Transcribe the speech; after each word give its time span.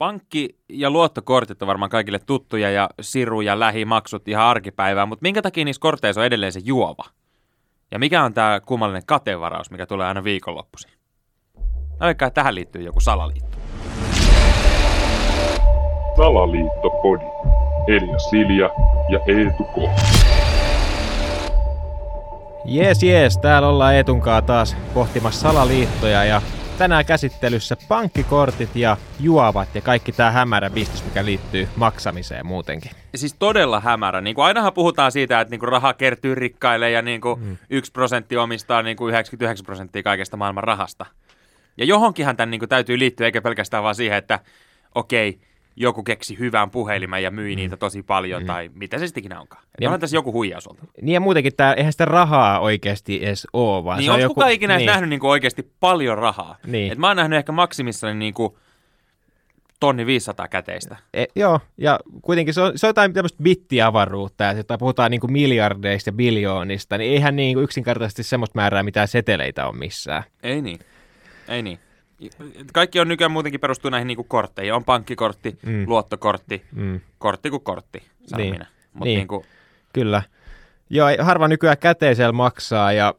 pankki- 0.00 0.58
ja 0.68 0.90
luottokortit 0.90 1.62
on 1.62 1.68
varmaan 1.68 1.90
kaikille 1.90 2.18
tuttuja 2.18 2.70
ja 2.70 2.88
siru- 3.00 3.40
ja 3.40 3.60
lähimaksut 3.60 4.28
ihan 4.28 4.46
arkipäivää, 4.46 5.06
mutta 5.06 5.22
minkä 5.22 5.42
takia 5.42 5.64
niissä 5.64 5.80
korteissa 5.80 6.20
on 6.20 6.26
edelleen 6.26 6.52
se 6.52 6.60
juova? 6.64 7.04
Ja 7.90 7.98
mikä 7.98 8.24
on 8.24 8.34
tämä 8.34 8.60
kummallinen 8.60 9.06
katevaraus, 9.06 9.70
mikä 9.70 9.86
tulee 9.86 10.06
aina 10.06 10.24
viikonloppuisin? 10.24 10.90
Että 12.10 12.30
tähän 12.30 12.54
liittyy 12.54 12.82
joku 12.82 13.00
salaliitto. 13.00 13.58
Salaliittopodi. 16.16 17.24
Elia 17.88 18.18
Silja 18.18 18.70
ja 19.08 19.20
Eetu 19.26 19.64
K. 19.64 19.76
Jees, 22.64 23.02
jees, 23.02 23.38
täällä 23.38 23.68
ollaan 23.68 23.94
Eetunkaa 23.94 24.42
taas 24.42 24.76
pohtimassa 24.94 25.40
salaliittoja 25.40 26.24
ja 26.24 26.42
tänään 26.80 27.04
käsittelyssä 27.04 27.76
pankkikortit 27.88 28.76
ja 28.76 28.96
juovat 29.20 29.74
ja 29.74 29.80
kaikki 29.80 30.12
tämä 30.12 30.30
hämärä 30.30 30.70
bisnes, 30.70 31.04
mikä 31.04 31.24
liittyy 31.24 31.68
maksamiseen 31.76 32.46
muutenkin. 32.46 32.90
Siis 33.14 33.34
todella 33.38 33.80
hämärä. 33.80 34.20
Niin 34.20 34.34
kuin 34.34 34.44
ainahan 34.44 34.72
puhutaan 34.72 35.12
siitä, 35.12 35.40
että 35.40 35.50
niin 35.50 35.60
kuin 35.60 35.68
raha 35.68 35.94
kertyy 35.94 36.34
rikkaille 36.34 36.90
ja 36.90 37.02
niin 37.02 37.20
kuin 37.20 37.40
mm. 37.40 37.56
1 37.70 37.92
prosentti 37.92 38.36
omistaa 38.36 38.82
niin 38.82 38.96
kuin 38.96 39.08
99 39.10 39.66
prosenttia 39.66 40.02
kaikesta 40.02 40.36
maailman 40.36 40.64
rahasta. 40.64 41.06
Ja 41.76 41.84
johonkinhan 41.84 42.36
tämän 42.36 42.50
niin 42.50 42.58
kuin 42.58 42.68
täytyy 42.68 42.98
liittyä, 42.98 43.26
eikä 43.26 43.42
pelkästään 43.42 43.82
vaan 43.82 43.94
siihen, 43.94 44.18
että 44.18 44.40
okei, 44.94 45.40
joku 45.80 46.02
keksi 46.02 46.38
hyvän 46.38 46.70
puhelimen 46.70 47.22
ja 47.22 47.30
myi 47.30 47.52
mm. 47.52 47.56
niitä 47.56 47.76
tosi 47.76 48.02
paljon, 48.02 48.42
mm. 48.42 48.46
tai 48.46 48.70
mitä 48.74 48.98
se 48.98 49.06
sitten 49.06 49.20
ikinä 49.20 49.40
onkaan. 49.40 49.62
Ja 49.80 49.88
onhan 49.88 50.00
tässä 50.00 50.16
joku 50.16 50.32
huijaus 50.32 50.66
ollut. 50.66 50.90
Niin 51.02 51.14
ja 51.14 51.20
muutenkin, 51.20 51.56
tää, 51.56 51.74
eihän 51.74 51.92
sitä 51.92 52.04
rahaa 52.04 52.60
oikeasti 52.60 53.24
edes 53.26 53.46
ole, 53.52 53.84
vaan 53.84 53.98
Niin 53.98 54.04
se 54.04 54.10
on 54.10 54.14
onko 54.14 54.22
joku... 54.22 54.34
kukaan 54.34 54.52
ikinä 54.52 54.76
niin. 54.76 54.78
niin. 54.78 54.86
nähnyt 54.86 55.10
niin 55.10 55.20
kuin 55.20 55.30
oikeasti 55.30 55.72
paljon 55.80 56.18
rahaa? 56.18 56.56
Niin. 56.66 56.92
Et 56.92 56.98
mä 56.98 57.06
oon 57.06 57.16
nähnyt 57.16 57.38
ehkä 57.38 57.52
maksimissani 57.52 58.14
niin 58.14 58.34
kuin 58.34 58.54
tonni 59.80 60.06
500 60.06 60.48
käteistä. 60.48 60.96
E, 61.14 61.24
joo, 61.36 61.60
ja 61.78 62.00
kuitenkin 62.22 62.54
se 62.54 62.60
on, 62.60 62.72
se 62.78 62.86
on 62.86 62.88
jotain 62.88 63.12
tämmöistä 63.12 63.42
bittiavaruutta, 63.42 64.54
sitten 64.54 64.78
puhutaan 64.78 65.10
niin 65.10 65.20
kuin 65.20 65.32
miljardeista 65.32 66.08
ja 66.08 66.12
biljoonista, 66.12 66.98
niin 66.98 67.12
eihän 67.12 67.36
niin 67.36 67.54
kuin 67.56 67.64
yksinkertaisesti 67.64 68.22
semmoista 68.22 68.58
määrää 68.58 68.82
mitään 68.82 69.08
seteleitä 69.08 69.66
on 69.66 69.78
missään. 69.78 70.22
Ei 70.42 70.62
niin. 70.62 70.78
Ei 71.48 71.62
niin. 71.62 71.78
Kaikki 72.72 73.00
on 73.00 73.08
nykyään 73.08 73.30
muutenkin 73.30 73.60
perustuu 73.60 73.90
näihin 73.90 74.06
niinku 74.06 74.24
kortteihin. 74.24 74.74
On 74.74 74.84
pankkikortti, 74.84 75.58
Mm. 75.66 75.84
luottokortti, 75.86 76.62
Mm. 76.72 77.00
kortti 77.18 77.50
kuin 77.50 77.62
kortti, 77.62 78.02
sanon 78.26 78.42
Niin. 78.42 78.54
minä. 78.54 78.66
Mutta 78.92 79.04
Niin. 79.04 79.04
niin. 79.04 79.16
niinku, 79.18 79.44
Kyllä. 79.92 80.22
Joo, 80.90 81.08
harva 81.20 81.48
nykyään 81.48 81.78
käteisellä 81.78 82.32
maksaa 82.32 82.92
ja 82.92 83.14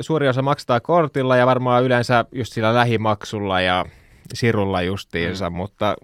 suuri 0.00 0.28
osa 0.28 0.42
maksaa 0.42 0.80
kortilla 0.80 1.36
ja 1.36 1.46
varmaan 1.46 1.84
yleensä 1.84 2.24
just 2.32 2.52
sillä 2.52 2.74
lähimaksulla 2.74 3.60
ja 3.60 3.84
sirulla 4.34 4.82
justiinsa, 4.82 5.50
mm. 5.50 5.56
mutta 5.56 5.96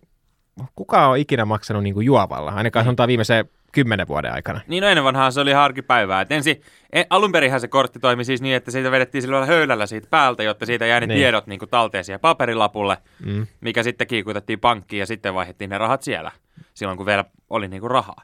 kuka 0.76 1.06
on 1.08 1.18
ikinä 1.18 1.44
maksanut 1.44 1.82
niin 1.82 1.94
kuin 1.94 2.06
juovalla? 2.06 2.50
Ainakaan 2.52 2.84
sanotaan 2.84 3.06
viimeisen 3.06 3.44
kymmenen 3.72 4.08
vuoden 4.08 4.32
aikana. 4.32 4.60
niin 4.68 4.82
no 4.82 4.88
ennen 4.88 5.04
vanhaa 5.04 5.30
se 5.30 5.40
oli 5.40 5.50
ihan 5.50 5.62
arkipäivää. 5.62 6.20
Et 6.20 6.32
ensin, 6.32 6.62
en, 6.92 7.04
alun 7.10 7.32
perinhän 7.32 7.60
se 7.60 7.68
kortti 7.68 7.98
toimi 7.98 8.24
siis 8.24 8.42
niin, 8.42 8.56
että 8.56 8.70
siitä 8.70 8.90
vedettiin 8.90 9.22
sillä 9.22 9.46
höylällä 9.46 9.86
siitä 9.86 10.06
päältä, 10.10 10.42
jotta 10.42 10.66
siitä 10.66 10.86
jäi 10.86 11.00
ne 11.00 11.06
Niin. 11.06 11.14
niin. 11.14 11.22
tiedot 11.24 11.46
niinku 11.46 11.66
talteen 11.66 12.04
siihen 12.04 12.20
paperilapulle, 12.20 12.96
Mm. 13.24 13.46
mikä 13.60 13.82
sitten 13.82 14.06
kiikutettiin 14.06 14.60
pankkiin 14.60 15.00
ja 15.00 15.06
sitten 15.06 15.34
vaihdettiin 15.34 15.70
ne 15.70 15.78
rahat 15.78 16.02
siellä, 16.02 16.30
silloin 16.74 16.96
kun 16.96 17.06
vielä 17.06 17.24
oli 17.50 17.68
niinku 17.68 17.88
rahaa. 17.88 18.22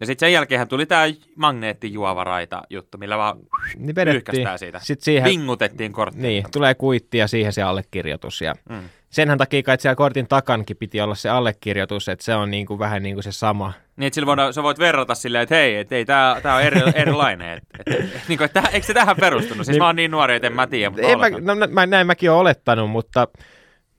Ja 0.00 0.06
sitten 0.06 0.26
sen 0.26 0.32
jälkeen 0.32 0.68
tuli 0.68 0.86
tämä 0.86 1.04
magneettijuovaraita 1.36 2.62
juttu, 2.70 2.98
millä 2.98 3.18
vaan 3.18 3.36
Niin 3.76 3.94
pyyhkästään 3.94 4.58
siitä. 4.58 4.78
Sitten 4.82 5.04
siihen, 5.04 5.24
Vingutettiin 5.30 5.92
korttia. 5.92 6.22
niin, 6.22 6.44
tulee 6.52 6.74
kuitti 6.74 7.18
ja 7.18 7.28
siihen 7.28 7.52
se 7.52 7.62
allekirjoitus. 7.62 8.40
Ja 8.40 8.54
Mm. 8.68 8.80
senhän 9.10 9.38
takia 9.38 9.62
kai 9.62 9.76
siellä 9.80 9.96
kortin 9.96 10.28
takankin 10.28 10.76
piti 10.76 11.00
olla 11.00 11.14
se 11.14 11.28
allekirjoitus, 11.28 12.08
että 12.08 12.24
se 12.24 12.34
on 12.34 12.50
niin 12.50 12.66
kuin 12.66 12.78
vähän 12.78 13.02
niin 13.02 13.14
kuin 13.16 13.24
se 13.24 13.32
sama. 13.32 13.72
Niin, 13.96 14.06
että 14.06 14.26
voidaan, 14.26 14.54
sä 14.54 14.62
voit 14.62 14.78
verrata 14.78 15.14
silleen, 15.14 15.42
että 15.42 15.54
hei, 15.54 15.76
et 15.76 15.92
ei, 15.92 16.04
tää, 16.04 16.40
tää 16.40 16.54
on 16.54 16.62
eri, 16.62 16.80
erilainen. 16.94 17.56
Et, 17.58 17.62
et, 17.86 18.00
et, 18.14 18.22
niin 18.28 18.38
kuin, 18.38 18.44
että, 18.44 18.62
eikö 18.72 18.86
se 18.86 18.94
tähän 18.94 19.16
perustunut? 19.20 19.66
Siis 19.66 19.68
Niin- 19.74 19.82
mä 19.82 19.86
oon 19.86 19.96
niin 19.96 20.10
nuori, 20.10 20.34
että 20.36 20.46
en 20.46 20.52
mä 20.52 20.66
tiedä, 20.66 20.90
mutta 20.90 21.06
En 21.06 21.18
mä, 21.18 21.30
no, 21.30 21.54
no, 21.54 21.66
mä, 21.70 21.86
näin 21.86 22.06
mäkin 22.06 22.30
olettanut, 22.30 22.90
mutta, 22.90 23.28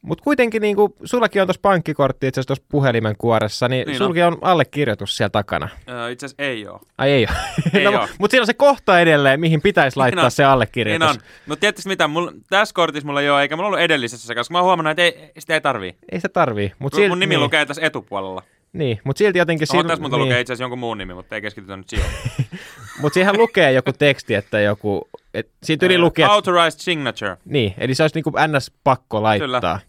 mutta 0.02 0.24
kuitenkin 0.24 0.62
niin 0.62 0.76
kuin, 0.76 0.94
sullakin 1.04 1.42
on 1.42 1.48
tuossa 1.48 1.60
pankkikortti 1.62 2.28
itse 2.28 2.40
asiassa 2.40 2.48
tuossa 2.48 2.66
puhelimen 2.72 3.16
kuoressa, 3.18 3.68
niin, 3.68 3.78
niin 3.78 3.88
Niin 3.88 3.98
sullakin 3.98 4.26
on 4.26 4.38
allekirjoitus 4.42 5.18
siellä 5.18 5.30
takana. 5.30 5.70
Ö, 5.90 6.12
Itse 6.12 6.26
asiassa 6.26 6.44
ei 6.44 6.68
oo. 6.68 6.80
Ai 6.98 7.12
ei 7.12 7.28
ole. 7.30 7.38
Ei 7.74 7.84
no, 7.92 8.08
mutta 8.20 8.32
siinä 8.32 8.42
on 8.42 8.48
se 8.48 8.54
kohta 8.54 9.00
edelleen, 9.00 9.40
mihin 9.40 9.62
pitäisi 9.62 9.98
laittaa 9.98 10.26
on. 10.26 10.32
se 10.32 10.44
allekirjoitus. 10.44 11.10
Niin 11.10 11.20
on. 11.22 11.26
Mutta 11.46 11.60
tiedätkö 11.60 11.82
mitä, 11.86 12.08
mulla, 12.08 12.32
tässä 12.50 12.74
kortissa 12.74 13.08
mulla 13.08 13.22
ei 13.22 13.30
ole, 13.30 13.42
eikä 13.42 13.56
mulla 13.56 13.68
ollut 13.68 13.80
edellisessä, 13.80 14.36
koska 14.36 14.52
mä 14.52 14.58
oon 14.58 14.66
huomannut, 14.66 14.92
että 14.92 15.04
ei, 15.04 15.32
sitä 15.40 15.54
ei 15.54 15.62
tarvii. 15.62 15.96
Ei 16.12 16.20
se 16.20 16.30
tarvii. 16.30 16.72
Mut 16.80 16.94
Mun, 16.94 17.08
mun 17.10 17.20
nimi 17.20 17.36
niin, 17.36 17.44
lukee 17.44 17.66
tässä 17.66 17.82
etupuolella. 17.86 18.44
Niin, 18.74 19.00
mutta 19.04 19.18
silti 19.18 19.38
jotenkin... 19.40 19.68
Siinä- 19.68 19.84
tässä 19.84 20.02
mun 20.02 20.12
niin, 20.12 20.22
lukee 20.22 20.40
itse 20.40 20.54
asiassa 20.54 20.64
jonkun 20.64 20.80
muun 20.80 20.98
nimi, 20.98 21.14
mutta 21.14 21.36
ei 21.36 21.42
keskitytä 21.42 21.78
nyt 21.78 21.90
siihen. 21.90 22.10
Mutta 23.02 23.14
siihen 23.14 23.38
lukee 23.38 23.72
joku 23.72 23.94
teksti, 23.94 24.34
että 24.34 24.60
joku... 24.60 25.10
Et, 25.34 25.50
siitä 25.64 25.86
yli 25.86 25.98
lukee... 25.98 26.26
Authorized 26.26 26.80
signature. 26.80 27.38
Niin, 27.46 27.74
eli 27.78 27.96
se 27.96 28.04
olisi 28.04 28.16
niinku 28.18 28.32
ns. 28.58 28.72
pakko 28.84 29.24
laittaa. 29.24 29.48
Kyllä. 29.48 29.80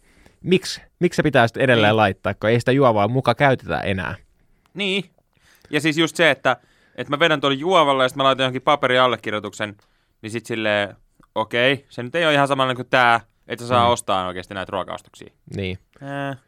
Miksi? 0.42 0.80
Miksi 1.00 1.16
se 1.16 1.22
pitää 1.22 1.46
sitten 1.46 1.62
edelleen 1.62 1.90
Niin. 1.90 1.96
laittaa, 1.96 2.34
kun 2.34 2.50
ei 2.50 2.60
sitä 2.60 2.72
juovaa 2.72 3.08
muka 3.08 3.34
käytetä 3.34 3.80
enää? 3.80 4.14
Niin. 4.74 5.04
Ja 5.70 5.80
siis 5.80 5.98
just 5.98 6.16
se, 6.16 6.30
että, 6.30 6.56
että 6.94 7.10
mä 7.10 7.18
vedän 7.18 7.40
tuolla 7.40 7.56
juovalla 7.56 8.02
ja 8.02 8.08
sitten 8.08 8.18
mä 8.20 8.24
laitan 8.24 8.44
johonkin 8.44 8.62
paperiallekirjoituksen, 8.62 9.76
niin 10.22 10.30
sit 10.30 10.46
silleen, 10.46 10.96
okei, 11.34 11.86
se 11.88 12.02
nyt 12.02 12.14
ei 12.14 12.24
ole 12.24 12.34
ihan 12.34 12.48
samanlainen 12.48 12.76
kuin 12.76 12.90
tää, 12.90 13.20
että 13.48 13.64
sä 13.64 13.68
saa 13.68 13.86
Mm. 13.86 13.92
ostaa 13.92 14.26
oikeasti 14.26 14.54
näitä 14.54 14.70
ruokaostoksia. 14.70 15.32
Niin. 15.56 15.78
Äh, 16.02 16.38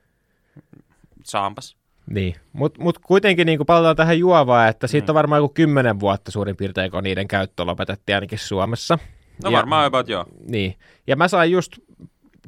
saampas. 1.24 1.76
Niin, 2.10 2.34
mutta 2.52 2.82
mut 2.82 2.98
kuitenkin 2.98 3.46
niin 3.46 3.66
palataan 3.66 3.96
tähän 3.96 4.18
juovaan, 4.18 4.68
että 4.68 4.86
siitä 4.86 5.06
Mm. 5.06 5.10
on 5.10 5.14
varmaan 5.14 5.38
joku 5.42 5.54
kymmenen 5.54 6.00
vuotta 6.00 6.30
suurin 6.30 6.56
piirtein, 6.56 6.90
kun 6.90 7.02
niiden 7.04 7.28
käyttö 7.28 7.64
lopetettiin 7.66 8.16
ainakin 8.16 8.38
Suomessa. 8.38 8.98
No 9.44 9.50
ja, 9.50 9.56
varmaan 9.56 9.86
about 9.86 10.08
joo. 10.08 10.24
Niin, 10.48 10.74
ja 11.06 11.16
mä 11.16 11.28
sain 11.28 11.50
just 11.50 11.72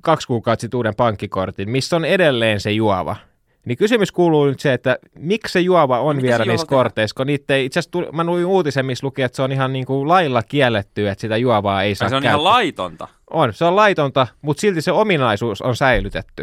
kaksi 0.02 0.26
kuukautta 0.26 0.60
sitten 0.60 0.78
uuden 0.78 0.94
pankkikortin, 0.94 1.70
missä 1.70 1.96
on 1.96 2.04
edelleen 2.04 2.60
se 2.60 2.72
juova. 2.72 3.16
Niin 3.64 3.78
kysymys 3.78 4.12
kuuluu 4.12 4.46
nyt 4.46 4.60
se, 4.60 4.72
että 4.72 4.98
miksi 5.18 5.52
se 5.52 5.60
juova 5.60 6.00
on 6.00 6.16
No 6.16 6.22
vielä 6.22 6.44
niissä 6.44 6.52
juova 6.52 6.82
korteissa, 6.82 7.14
kun 7.14 7.26
niitä 7.26 7.54
ei, 7.54 7.64
itse 7.64 7.80
asiassa 7.80 8.12
mä 8.12 8.24
luin 8.24 8.46
uutisen, 8.46 8.86
missä 8.86 9.06
luki, 9.06 9.22
että 9.22 9.36
se 9.36 9.42
on 9.42 9.52
ihan 9.52 9.72
niin 9.72 9.86
kuin 9.86 10.08
lailla 10.08 10.42
kielletty, 10.42 11.08
että 11.08 11.20
sitä 11.20 11.36
juovaa 11.36 11.82
ei 11.82 11.94
saa 11.94 12.06
Ja 12.06 12.10
se 12.10 12.16
on 12.16 12.22
käyttää. 12.22 12.30
ihan 12.32 12.44
laitonta. 12.44 13.08
On, 13.30 13.52
se 13.52 13.64
on 13.64 13.76
laitonta, 13.76 14.26
mutta 14.42 14.60
silti 14.60 14.82
se 14.82 14.92
ominaisuus 14.92 15.62
on 15.62 15.76
säilytetty. 15.76 16.42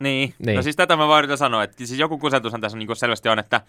Niin. 0.00 0.28
Niin. 0.28 0.34
niin. 0.46 0.56
No 0.56 0.62
siis 0.62 0.76
tätä 0.76 0.96
mä 0.96 1.08
vaan 1.08 1.18
yritän 1.18 1.38
sanoa, 1.38 1.62
että 1.62 1.76
siis 1.86 1.98
joku 2.00 2.18
kusetushan 2.18 2.60
tässä 2.60 2.78
niin 2.78 2.96
selvästi 2.96 3.28
on, 3.28 3.38
että 3.38 3.60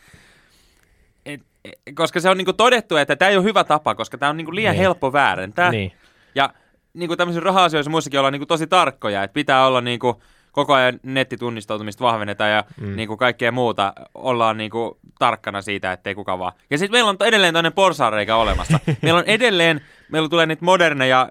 et, 1.25 1.41
et, 1.65 1.73
koska 1.95 2.19
se 2.19 2.29
on 2.29 2.37
niin 2.37 2.55
todettu, 2.57 2.95
että 2.97 3.15
tämä 3.15 3.29
ei 3.29 3.37
ole 3.37 3.43
hyvä 3.43 3.63
tapa, 3.63 3.95
koska 3.95 4.17
tämä 4.17 4.29
on 4.29 4.37
niin 4.37 4.55
liian 4.55 4.71
Niin. 4.71 4.77
niin. 4.77 4.81
helppo 4.81 5.13
väärentää. 5.13 5.71
Niin. 5.71 5.91
Ja 6.35 6.49
niin 6.97 7.07
kuin 7.07 7.17
tämmöisissä 7.17 7.45
raha-asioissa 7.45 7.91
muissakin 7.91 8.19
ollaan 8.19 8.31
niin 8.33 8.39
kuin 8.39 8.47
tosi 8.47 8.67
tarkkoja, 8.67 9.23
että 9.23 9.33
pitää 9.33 9.67
olla 9.67 9.81
niin 9.81 9.99
kuin 9.99 10.15
koko 10.51 10.73
ajan 10.73 10.99
nettitunnistautumista 11.03 12.03
vahvennetaan 12.03 12.51
ja 12.51 12.63
Mm. 12.81 12.95
niin 12.95 13.07
kuin 13.07 13.17
kaikkea 13.17 13.51
muuta 13.51 13.93
ollaan 14.15 14.57
niin 14.57 14.71
kuin 14.71 14.91
tarkkana 15.19 15.61
siitä, 15.61 15.91
ettei 15.91 16.15
kukaan 16.15 16.39
vaan. 16.39 16.53
Ja 16.69 16.77
sitten 16.77 16.91
meillä 16.97 17.09
on 17.09 17.17
edelleen 17.25 17.53
toinen 17.53 17.73
porsaanreikä 17.73 18.35
olemassa. 18.35 18.79
meillä 19.01 19.19
on 19.19 19.25
edelleen, 19.25 19.81
meillä 20.11 20.29
tulee 20.29 20.45
niitä 20.45 20.65
moderneja 20.65 21.29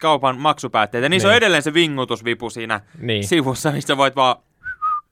kaupan 0.00 0.38
maksupäätteitä, 0.40 1.08
niissä 1.08 1.28
Niin. 1.28 1.32
on 1.32 1.36
edelleen 1.36 1.62
se 1.62 1.74
vingutusvipu 1.74 2.50
siinä 2.50 2.80
Niin. 3.00 3.24
sivussa, 3.24 3.72
missä 3.72 3.96
voit 3.96 4.16
vaan 4.16 4.36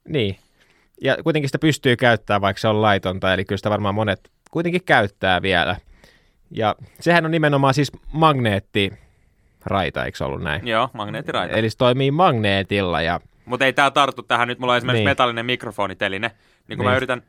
Niin. 0.09 0.37
Ja 1.01 1.17
kuitenkin 1.25 1.49
sitä 1.49 1.59
pystyy 1.59 1.97
käyttämään, 1.97 2.41
vaikka 2.41 2.61
se 2.61 2.69
on 2.69 2.83
laitonta, 2.83 3.35
eli 3.35 3.45
kyllä 3.45 3.57
sitä 3.57 3.71
varmaan 3.71 3.95
monet 3.95 4.31
kuitenkin 4.51 4.85
käyttää 4.85 5.43
vielä. 5.43 5.77
Ja 6.51 6.75
sehän 7.01 7.25
on 7.25 7.31
nimenomaan 7.31 7.75
siis 7.75 7.93
magneettiraita, 9.71 10.05
eikö 10.05 10.25
ollut 10.25 10.43
näin? 10.43 10.67
Joo, 10.67 10.89
magneettiraita. 10.93 11.57
Eli 11.57 11.71
se 11.71 11.77
toimii 11.79 12.11
magneetilla 12.11 13.03
ja 13.03 13.21
Mutta 13.45 13.65
ei 13.67 13.73
tämä 13.73 13.91
tarttu 13.91 14.23
tähän. 14.23 14.49
Nyt 14.49 14.59
mulla 14.59 14.73
on 14.73 14.77
esimerkiksi 14.77 14.99
Niin. 14.99 15.05
niin. 15.05 15.11
metallinen 15.11 15.47
mikrofoniteline. 15.47 16.31
Niin 16.69 16.77
kun 16.79 16.85
Niin. 16.87 16.91
mä 16.93 16.97
yritän, 16.97 17.23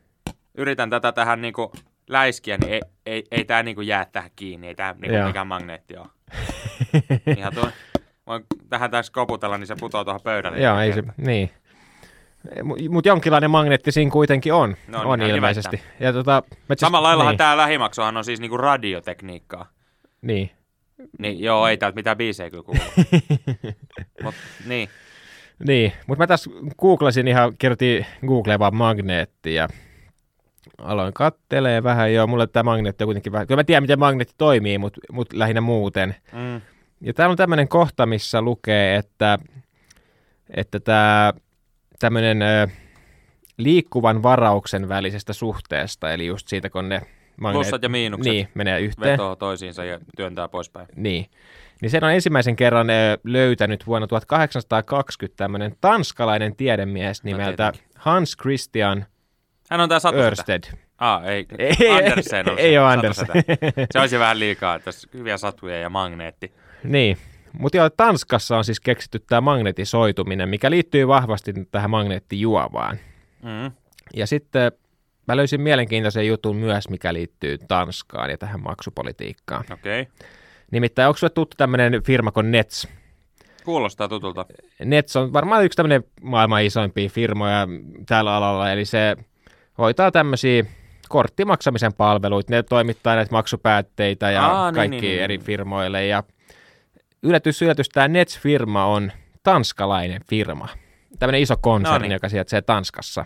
yritän 0.57 0.89
tätä 0.89 1.11
tähän 1.11 1.41
niinku 1.41 1.71
läiskiä, 2.09 2.57
niin 2.57 2.73
ei, 2.73 2.81
ei, 3.05 3.23
ei 3.31 3.45
tämä 3.45 3.63
niinku 3.63 3.81
jää 3.81 4.05
tähän 4.05 4.29
kiinni. 4.35 4.67
Ei 4.67 4.75
tämä 4.75 4.95
niinku 5.01 5.15
Joo. 5.17 5.27
mikään 5.27 5.47
magneetti 5.47 5.97
ole. 5.97 6.07
Ihan 7.37 7.53
tuo, 7.53 7.69
voin 8.27 8.43
tähän 8.69 8.91
tässä 8.91 9.11
koputella, 9.13 9.57
niin 9.57 9.67
se 9.67 9.75
putoaa 9.79 10.03
tuohon 10.03 10.21
pöydälle. 10.23 10.59
joo, 10.59 10.79
ei 10.79 10.93
se, 10.93 11.03
niin. 11.17 11.49
Mutta 12.89 13.07
jonkinlainen 13.07 13.51
magneetti 13.51 13.91
siinä 13.91 14.11
kuitenkin 14.11 14.53
on, 14.53 14.75
No, 14.87 15.01
on 15.09 15.19
niin 15.19 15.35
ilmeisesti. 15.35 15.81
Ja 15.99 16.13
tota, 16.13 16.43
mä 16.69 16.75
Samalla 16.77 17.07
laillahan 17.07 17.31
niin, 17.31 17.37
tämä 17.37 17.57
lähimaksuhan 17.57 18.17
on 18.17 18.25
siis 18.25 18.39
niinku 18.39 18.57
radiotekniikkaa. 18.57 19.65
Niin. 20.21 20.51
Niin 21.19 21.39
joo, 21.39 21.67
ei 21.67 21.77
täältä 21.77 21.95
mitään 21.95 22.17
biisejä 22.17 22.49
kyllä 22.49 22.63
kuulu. 22.63 22.79
Mut, 24.23 24.35
niin. 24.65 24.89
Niin, 25.67 25.91
mutta 26.07 26.23
mä 26.23 26.27
tässä 26.27 26.49
googlasin 26.79 27.27
ihan, 27.27 27.53
kirjoitin 27.59 28.05
Googleen 28.27 28.59
vaan 28.59 28.75
magneetti 28.75 29.53
ja 29.53 29.67
aloin 30.77 31.13
kattelee 31.13 31.83
vähän, 31.83 32.13
joo, 32.13 32.27
mulle 32.27 32.47
tämä 32.47 32.63
magneetti 32.63 33.03
on 33.03 33.07
kuitenkin 33.07 33.31
vähän, 33.31 33.47
kyllä 33.47 33.59
mä 33.59 33.63
tiedän, 33.63 33.83
miten 33.83 33.99
magneetti 33.99 34.35
toimii, 34.37 34.77
mutta 34.77 35.01
mut 35.11 35.33
lähinnä 35.33 35.61
muuten. 35.61 36.15
Mm. 36.31 36.61
Ja 37.01 37.13
täällä 37.13 37.31
on 37.31 37.37
tämmöinen 37.37 37.67
kohta, 37.67 38.05
missä 38.05 38.41
lukee, 38.41 38.95
että, 38.95 39.39
että 40.49 40.79
tämä 40.79 41.33
tämmöinen 41.99 42.39
liikkuvan 43.57 44.23
varauksen 44.23 44.89
välisestä 44.89 45.33
suhteesta, 45.33 46.13
eli 46.13 46.25
just 46.25 46.47
siitä, 46.47 46.69
kun 46.69 46.89
ne 46.89 47.01
Plussat 47.41 47.83
ja 47.83 47.89
miinukset 47.89 48.33
niin, 48.33 48.47
menee 48.53 48.79
yhteen. 48.79 49.11
vetoo 49.11 49.35
toisiinsa 49.35 49.83
ja 49.85 49.99
työntää 50.17 50.47
poispäin. 50.47 50.87
Niin. 50.95 51.25
Niin 51.81 51.89
sen 51.89 52.03
on 52.03 52.11
ensimmäisen 52.11 52.55
kerran 52.55 52.87
löytänyt 53.23 53.87
vuonna 53.87 54.07
1820 54.07 55.37
tämmöinen 55.37 55.75
tanskalainen 55.81 56.55
tiedemies 56.55 57.23
nimeltä 57.23 57.73
Hans 57.95 58.37
Christian 58.41 59.05
Hän 59.69 59.81
on 59.81 59.89
satusetä. 59.89 60.27
Örsted. 60.27 60.63
Ah, 60.97 61.23
ei, 61.29 61.45
Ei, 61.57 61.91
Andersen 61.91 62.49
on 62.49 62.59
ei 62.59 62.73
se 62.73 62.79
oo 62.79 62.95
satusetä. 62.95 63.33
Andersen. 63.33 63.87
Se 63.91 63.99
olisi 63.99 64.19
vähän 64.19 64.39
liikaa, 64.39 64.75
että 64.75 64.87
olisi 64.87 65.07
hyviä 65.13 65.37
satuja 65.37 65.79
ja 65.79 65.89
magneetti. 65.89 66.53
Niin. 66.83 67.17
Mutta 67.59 67.77
joo, 67.77 67.89
Tanskassa 67.89 68.57
on 68.57 68.65
siis 68.65 68.79
keksitty 68.79 69.19
tämä 69.19 69.41
magnetisoituminen, 69.41 70.49
mikä 70.49 70.71
liittyy 70.71 71.07
vahvasti 71.07 71.53
tähän 71.71 71.89
magneettijuovaan. 71.89 72.99
Mm. 73.43 73.71
Ja 74.13 74.27
sitten 74.27 74.71
mä 75.27 75.37
löysin 75.37 75.61
mielenkiintoisen 75.61 76.27
jutun 76.27 76.55
myös, 76.55 76.89
mikä 76.89 77.13
liittyy 77.13 77.57
Tanskaan 77.57 78.29
ja 78.29 78.37
tähän 78.37 78.63
maksupolitiikkaan. 78.63 79.65
Okei. 79.73 80.01
Okay. 80.01 80.13
Nimittäin 80.71 81.07
onko 81.07 81.17
sulle 81.17 81.31
tuttu 81.33 81.55
tämmöinen 81.57 82.03
firma 82.03 82.31
kuin 82.31 82.51
Nets? 82.51 82.87
Kuulostaa 83.65 84.07
tutulta. 84.07 84.45
Nets 84.85 85.15
on 85.15 85.33
varmaan 85.33 85.65
yksi 85.65 85.75
tämmöinen 85.75 86.03
maailman 86.21 86.63
isoimpia 86.63 87.09
firmoja 87.09 87.67
tällä 88.05 88.35
alalla, 88.35 88.71
eli 88.71 88.85
se 88.85 89.15
hoitaa 89.77 90.11
tämmöisiä 90.11 90.65
korttimaksamisen 91.09 91.93
palveluita. 91.93 92.53
Ne 92.53 92.63
toimittaa 92.63 93.15
näitä 93.15 93.31
maksupäätteitä 93.31 94.31
ja 94.31 94.45
Aa, 94.45 94.71
niin, 94.71 94.75
kaikki 94.75 95.01
niin, 95.01 95.01
niin, 95.01 95.23
eri 95.23 95.37
niin. 95.37 95.45
firmoille. 95.45 96.05
Ja 96.05 96.23
yllätys, 97.23 97.61
yllätys, 97.61 97.89
tämä 97.89 98.07
Nets-firma 98.07 98.85
on 98.85 99.11
tanskalainen 99.43 100.21
firma. 100.29 100.67
Tämmöinen 101.19 101.41
iso 101.41 101.57
konserni, 101.57 101.99
No 101.99 102.01
niin. 102.01 102.11
joka 102.11 102.29
sijaitsee 102.29 102.61
Tanskassa. 102.61 103.25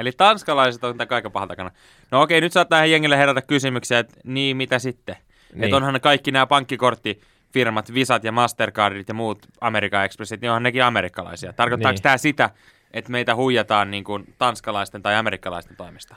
Eli 0.00 0.12
tanskalaiset 0.12 0.84
on 0.84 0.96
tämän 0.96 1.08
kaiken 1.08 1.32
pahan 1.32 1.48
takana. 1.48 1.70
No 2.10 2.22
okei, 2.22 2.40
nyt 2.40 2.52
saattaa 2.52 2.86
jengille 2.86 3.16
herätä 3.16 3.42
kysymyksiä, 3.42 3.98
että 3.98 4.14
niin 4.24 4.56
mitä 4.56 4.78
sitten? 4.78 5.14
Niin. 5.14 5.54
Niin. 5.54 5.64
Että 5.64 5.76
onhan 5.76 6.00
kaikki 6.00 6.30
nämä 6.30 6.46
pankkikorttifirmat, 6.46 7.94
Visat 7.94 8.24
ja 8.24 8.32
Mastercardit 8.32 9.08
ja 9.08 9.14
muut 9.14 9.46
Amerikan 9.60 10.04
Expressit, 10.04 10.40
niin 10.40 10.50
onhan 10.50 10.62
nekin 10.62 10.84
amerikkalaisia. 10.84 11.52
Tarkoittaako 11.52 11.94
Niin. 11.94 12.02
tämä 12.02 12.16
sitä, 12.18 12.50
että 12.90 13.10
meitä 13.10 13.34
huijataan 13.34 13.90
niin 13.90 14.04
kuin 14.04 14.34
tanskalaisten 14.38 15.02
tai 15.02 15.16
amerikkalaisten 15.16 15.76
toimesta? 15.76 16.16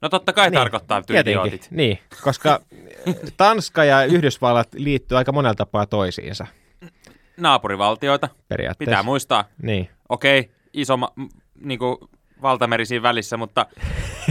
No 0.00 0.08
totta 0.08 0.32
kai 0.32 0.50
niin. 0.50 0.58
tarkoittaa 0.58 1.02
Tietenkin, 1.02 1.42
tyydiotit. 1.42 1.68
niin, 1.70 1.98
koska 2.24 2.60
Tanska 3.36 3.84
ja 3.84 4.04
Yhdysvallat 4.04 4.68
liittyy 4.74 5.18
aika 5.18 5.32
monella 5.32 5.54
tapaa 5.54 5.86
toisiinsa 5.86 6.46
Naapurivaltioita, 7.36 8.28
periaatteessa. 8.48 8.90
pitää 8.90 9.02
muistaa. 9.02 9.44
Niin, 9.62 9.88
Okei, 10.08 10.50
iso 10.72 10.96
ma- 10.96 11.12
m- 11.16 11.26
niinku 11.60 12.10
valtameri 12.42 12.86
siinä 12.86 13.02
välissä, 13.02 13.36
mutta 13.36 13.66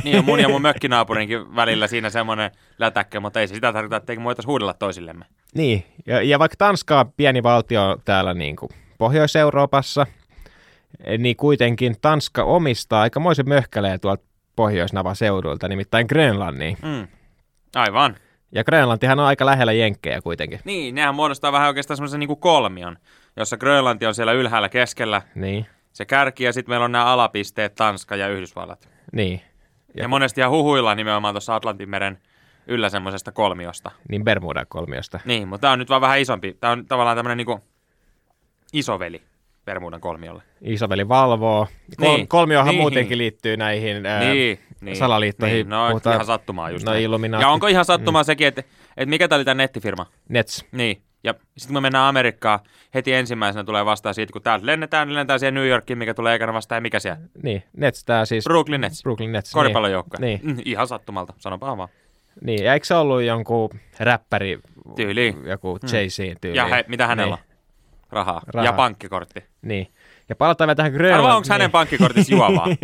niin 0.03 0.19
on 0.19 0.25
mun 0.25 0.39
ja 0.39 0.49
mun 0.49 0.61
mökkinaapurinkin 0.61 1.55
välillä 1.55 1.87
siinä 1.87 2.09
semmoinen 2.09 2.51
lätäkkö, 2.77 3.19
mutta 3.19 3.39
ei 3.39 3.47
se 3.47 3.53
sitä 3.55 3.73
tarkoita, 3.73 3.95
että 3.95 4.15
me 4.15 4.23
voitaisiin 4.23 4.49
huudella 4.49 4.73
toisillemme. 4.73 5.25
niin. 5.55 5.85
Ja, 6.05 6.21
ja 6.21 6.39
vaikka 6.39 6.55
Tanska 6.57 6.99
on 6.99 7.11
pieni 7.17 7.43
valtio 7.43 7.97
täällä 8.05 8.33
niin 8.33 8.55
kuin 8.55 8.69
Pohjois-Euroopassa, 8.97 10.05
niin 11.17 11.35
kuitenkin 11.35 11.95
Tanska 12.01 12.43
omistaa 12.43 13.01
aikamoisen 13.01 13.49
möhkäleen 13.49 13.99
tuolta 13.99 14.23
Pohjois-Navan 14.55 15.15
seudulta, 15.15 15.67
nimittäin 15.67 16.05
Grönlannin. 16.09 16.77
Mm. 16.81 17.07
Aivan. 17.75 18.15
Ja 18.51 18.63
Grönlantihan 18.63 19.19
on 19.19 19.25
aika 19.25 19.45
lähellä 19.45 19.71
Jenkkejä 19.73 20.21
kuitenkin. 20.21 20.59
Niin, 20.63 20.95
nehän 20.95 21.15
muodostaa 21.15 21.51
vähän 21.51 21.67
oikeastaan 21.67 21.97
semmoisen 21.97 22.19
niinku 22.19 22.35
kolmion, 22.35 22.97
jossa 23.37 23.57
Grönlanti 23.57 24.05
on 24.05 24.15
siellä 24.15 24.33
ylhäällä 24.33 24.69
keskellä, 24.69 25.21
Niin, 25.35 25.65
se 25.99 26.05
kärki, 26.05 26.43
ja 26.43 26.53
sitten 26.53 26.71
meillä 26.71 26.85
on 26.85 26.91
nämä 26.91 27.05
alapisteet, 27.05 27.75
Tanska 27.75 28.15
ja 28.15 28.27
Yhdysvallat. 28.27 28.89
niin. 29.13 29.41
Ja, 29.95 30.03
ja 30.03 30.07
monesti 30.07 30.41
ihan 30.41 30.51
huhuillaan 30.51 30.97
nimenomaan 30.97 31.33
tuossa 31.33 31.55
Atlantin 31.55 31.89
meren 31.89 32.17
yllä 32.67 32.89
semmoisesta 32.89 33.31
kolmiosta. 33.31 33.91
Niin 34.09 34.23
Bermudan 34.23 34.65
kolmiosta. 34.69 35.19
Niin, 35.25 35.47
mutta 35.47 35.61
tämä 35.61 35.73
on 35.73 35.79
nyt 35.79 35.89
vaan 35.89 36.01
vähän 36.01 36.19
isompi. 36.19 36.57
Tämä 36.59 36.71
on 36.73 36.85
tavallaan 36.85 37.17
tämmöinen 37.17 37.37
niinku 37.37 37.61
isoveli 38.73 39.21
Bermudan 39.65 40.01
kolmiolle. 40.01 40.43
Isoveli 40.61 41.07
valvoo. 41.07 41.67
Kol- 41.97 42.15
Niin, 42.15 42.27
kolmiohan 42.27 42.67
niin. 42.67 42.81
muutenkin 42.81 43.17
liittyy 43.17 43.57
näihin 43.57 44.05
ää, 44.05 44.19
niin, 44.19 44.59
niin, 44.81 44.95
salaliittoihin. 44.97 45.55
Niin, 45.55 45.69
no 45.69 45.87
Puhutaan- 45.89 46.13
ihan 46.15 46.25
sattumaa 46.25 46.69
just 46.69 46.85
no. 46.85 46.93
Ja 47.41 47.49
onko 47.49 47.67
ihan 47.67 47.85
sattumaa 47.85 48.21
mm. 48.21 48.25
sekin, 48.25 48.47
että, 48.47 48.61
että 48.97 49.09
mikä 49.09 49.27
tämä 49.27 49.37
oli 49.37 49.45
tämä 49.45 49.55
nettifirma? 49.55 50.05
Nets. 50.29 50.65
Niin. 50.71 51.01
Ja 51.23 51.33
sitten 51.33 51.67
kun 51.67 51.73
me 51.73 51.81
mennään 51.81 52.05
Amerikkaan, 52.05 52.59
heti 52.93 53.13
ensimmäisenä 53.13 53.63
tulee 53.63 53.85
vastaan 53.85 54.15
siitä, 54.15 54.33
kun 54.33 54.41
täältä 54.41 54.65
lennetään, 54.65 55.07
niin 55.07 55.15
lennetään 55.15 55.39
siihen 55.39 55.53
New 55.53 55.67
Yorkiin, 55.67 55.97
mikä 55.97 56.13
tulee 56.13 56.35
ekana 56.35 56.53
vastaan, 56.53 56.77
ja 56.77 56.81
mikä 56.81 56.99
siellä? 56.99 57.19
Niin, 57.43 57.63
Nets 57.77 58.03
tää 58.05 58.25
siis. 58.25 58.43
Brooklyn 58.43 58.81
Nets. 58.81 59.03
Brooklyn 59.03 59.31
Nets. 59.31 59.51
Koripallojoukkue. 59.53 60.19
Niin, 60.19 60.39
Mm, 60.43 60.57
ihan 60.65 60.87
sattumalta, 60.87 61.33
sanopa 61.37 61.77
vaan. 61.77 61.89
niin. 62.41 62.63
Ja 62.63 62.73
eikö 62.73 62.85
se 62.85 62.95
ollut 62.95 63.21
jonkun 63.23 63.69
räppäri, 63.99 64.59
Tyyliin. 64.95 65.45
joku 65.45 65.79
Jay-Z 65.91 66.37
tyyli? 66.41 66.57
Ja 66.57 66.65
he, 66.65 66.85
mitä 66.87 67.07
hänellä 67.07 67.35
niin. 67.35 67.43
on? 67.49 67.55
Rahaa. 68.11 68.41
Rahaa. 68.47 68.65
Ja 68.65 68.73
pankkikortti. 68.73 69.43
Niin. 69.61 69.87
Ja 70.29 70.35
palataan 70.35 70.67
vielä 70.67 70.75
tähän 70.75 70.91
Grönlantiin. 70.91 71.19
Arvaa, 71.25 71.35
onko 71.37 71.47
hänen 71.51 71.71
pankkikortissa 71.71 72.35
juovaa? 72.35 72.67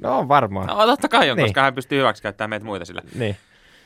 No 0.00 0.18
on 0.18 0.28
varmaan. 0.28 0.66
no, 0.66 0.86
totta 0.86 1.08
kai 1.08 1.30
on, 1.30 1.36
Niin. 1.36 1.44
koska 1.46 1.62
hän 1.62 1.74
pystyy 1.74 1.98
hyväksikäyttämään 1.98 2.50
meitä 2.50 2.64
muita 2.66 2.84
sillä. 2.84 3.02
Niin. 3.14 3.36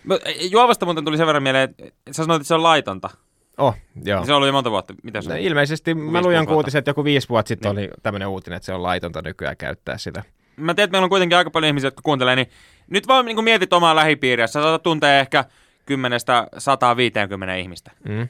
Mut, 0.05 0.23
e, 0.25 0.33
Juovasta 0.51 0.87
muuten 0.87 1.05
tuli 1.05 1.17
sen 1.17 1.27
verran 1.27 1.43
mieleen, 1.43 1.71
että 1.79 1.93
sä 2.13 2.23
sanoit, 2.25 2.41
että 2.41 2.49
se 2.49 2.55
on 2.55 2.63
laitonta. 2.63 3.11
Oh, 3.59 3.75
joo. 4.05 4.25
Se 4.25 4.33
on 4.33 4.37
ollut 4.37 4.47
jo 4.47 4.53
monta 4.53 4.71
vuotta. 4.71 4.95
Mitä 5.03 5.23
se 5.23 5.29
No, 5.29 5.35
ilmeisesti 5.39 5.95
mä 5.95 6.23
luin 6.23 6.37
jonkun 6.37 6.57
uutisen, 6.57 6.79
että 6.79 6.89
joku 6.89 7.05
viisi 7.05 7.29
vuotta 7.29 7.49
sitten 7.49 7.75
Niin. 7.77 7.91
oli 7.91 7.99
tämmöinen 8.03 8.29
uutinen, 8.29 8.57
että 8.57 8.67
se 8.67 8.73
on 8.75 8.83
laitonta 8.83 9.23
nykyään 9.23 9.57
käyttää 9.57 9.99
sitä. 9.99 10.23
Mä 10.57 10.75
tiedän, 10.75 10.85
että 10.85 10.93
meillä 10.95 11.05
on 11.05 11.11
kuitenkin 11.11 11.39
aika 11.39 11.51
paljon 11.51 11.69
ihmisiä, 11.69 11.87
jotka 11.87 12.03
kuuntelee, 12.03 12.37
niin 12.37 12.47
nyt 12.91 13.09
vaan 13.09 13.25
niin 13.27 13.45
mietit 13.45 13.73
omaa 13.73 13.97
lähipiiriä. 13.97 14.47
Sä 14.47 14.53
saatat 14.53 14.83
tuntea 14.83 15.21
ehkä 15.21 15.45
10-150 15.91 17.57
ihmistä. 17.59 17.91
Mm. 18.09 18.29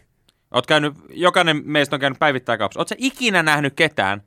Oot 0.50 0.66
käynyt, 0.66 0.94
jokainen 1.10 1.62
meistä 1.64 1.96
on 1.96 2.00
käynyt 2.00 2.18
päivittäin 2.18 2.58
kaupassa. 2.58 2.80
Oot 2.80 2.88
sä 2.88 2.94
ikinä 2.98 3.42
nähnyt 3.42 3.72
ketään 3.76 4.22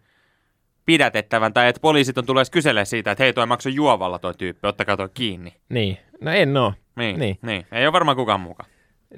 pidätettävän 0.86 1.54
tai 1.54 1.68
että 1.68 1.80
poliisit 1.82 2.18
on 2.18 2.26
tulleet 2.26 2.50
kyselemään 2.50 2.86
siitä, 2.86 3.12
että 3.12 3.24
hei 3.24 3.34
toi 3.34 3.46
maksoi 3.46 3.76
juovalla 3.76 4.20
toi 4.20 4.34
tyyppi, 4.34 4.68
ottakaa 4.68 4.98
toi 4.98 5.10
kiinni. 5.14 5.54
Niin. 5.70 5.98
No 6.22 6.32
en 6.32 6.58
oo. 6.58 6.74
Niin, 6.96 7.20
Niin. 7.20 7.38
niin. 7.42 7.66
Ei 7.72 7.86
ole 7.86 7.94
varmaan 7.94 8.18
kukaan 8.18 8.40
mukaan. 8.40 8.70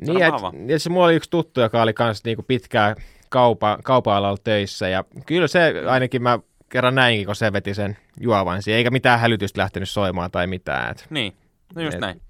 Niin, 0.02 0.24
et, 0.24 0.34
ja 0.70 0.80
se 0.80 0.90
mulla 0.90 1.06
oli 1.06 1.16
yksi 1.16 1.30
tuttu, 1.30 1.62
joka 1.62 1.82
oli 1.82 1.94
kanssa 1.94 2.22
niinku 2.26 2.44
pitkään 2.44 2.96
kaupa, 3.30 3.78
kaupa-alalla 3.84 4.38
töissä. 4.44 4.88
Ja 4.90 5.04
kyllä 5.26 5.48
se 5.48 5.74
ainakin 5.90 6.24
mä 6.24 6.40
kerran 6.70 6.96
näinkin, 6.96 7.26
kun 7.26 7.36
se 7.36 7.54
veti 7.54 7.74
sen 7.74 7.98
juovan 8.20 8.64
siihen, 8.64 8.78
eikä 8.78 8.92
mitään 8.92 9.20
hälytystä 9.20 9.62
lähtenyt 9.62 9.90
soimaan 9.90 10.32
tai 10.32 10.48
mitään. 10.48 10.92
Et, 10.92 11.06
Niin, 11.10 11.34
no 11.76 11.82
just 11.82 11.94
Et- 11.96 12.02
näin. 12.02 12.22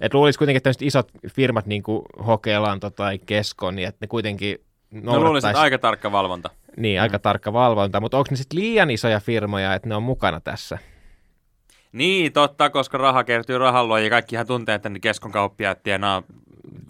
et 0.00 0.14
luulisi 0.14 0.38
kuitenkin, 0.38 0.56
että 0.56 0.64
tämmöiset 0.64 0.82
isot 0.82 1.08
firmat, 1.34 1.66
niin 1.66 1.82
kuin 1.82 2.02
Hokelanto 2.26 2.90
tai 2.90 3.18
Kesko, 3.26 3.70
niin 3.70 3.88
että 3.88 3.98
ne 4.00 4.06
kuitenkin 4.06 4.58
No 4.90 5.00
luulisin, 5.00 5.24
noudattaisi 5.24 5.48
että 5.48 5.60
aika 5.60 5.78
tarkka 5.78 6.12
valvonta. 6.12 6.50
niin, 6.76 7.00
aika 7.00 7.18
tarkka 7.18 7.52
valvonta, 7.52 8.00
mutta 8.00 8.18
onko 8.18 8.28
ne 8.30 8.36
sitten 8.36 8.58
liian 8.60 8.90
isoja 8.90 9.20
firmoja, 9.20 9.74
että 9.74 9.88
ne 9.88 9.94
on 9.94 10.02
mukana 10.02 10.40
tässä? 10.40 10.78
Niin, 11.92 12.32
totta, 12.32 12.70
koska 12.70 12.98
raha 12.98 13.24
kertyy 13.24 13.58
rahalloon 13.58 14.04
ja 14.04 14.10
kaikkihan 14.10 14.46
tuntee, 14.46 14.74
että 14.74 14.88
ne 14.88 14.98
keskon 15.00 15.32
kauppiaat 15.32 15.82
tienaa 15.82 16.22